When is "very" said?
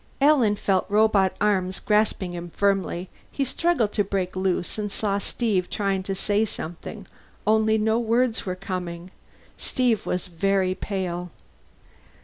10.25-10.73